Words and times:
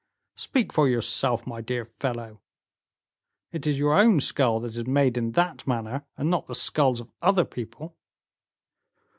"Speak 0.35 0.73
for 0.73 0.89
yourself, 0.89 1.45
my 1.45 1.61
dear 1.61 1.85
fellow, 1.85 2.41
it 3.51 3.67
is 3.67 3.77
your 3.77 3.93
own 3.93 4.19
skull 4.19 4.59
that 4.61 4.75
is 4.75 4.87
made 4.87 5.15
in 5.15 5.33
that 5.33 5.67
manner, 5.67 6.07
and 6.17 6.27
not 6.27 6.47
the 6.47 6.55
skulls 6.55 6.99
of 6.99 7.11
other 7.21 7.45
people." 7.45 7.95